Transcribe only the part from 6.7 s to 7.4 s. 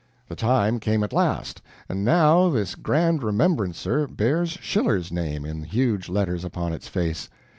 its face.